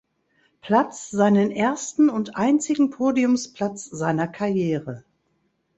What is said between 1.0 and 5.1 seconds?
seinen ersten und einzigen Podiumsplatz seiner Karriere.